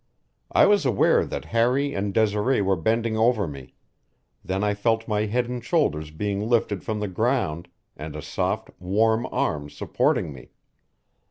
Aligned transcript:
I 0.51 0.65
was 0.65 0.83
aware 0.83 1.23
that 1.25 1.45
Harry 1.53 1.93
and 1.93 2.11
Desiree 2.11 2.59
were 2.59 2.75
bending 2.75 3.17
over 3.17 3.47
me; 3.47 3.75
then 4.43 4.63
I 4.63 4.73
felt 4.73 5.07
my 5.07 5.27
head 5.27 5.47
and 5.47 5.63
shoulders 5.63 6.09
being 6.09 6.49
lifted 6.49 6.83
from 6.83 6.99
the 6.99 7.07
ground, 7.07 7.67
and 7.95 8.15
a 8.15 8.21
soft, 8.23 8.71
warm 8.79 9.27
arm 9.27 9.69
supporting 9.69 10.33
me. 10.33 10.53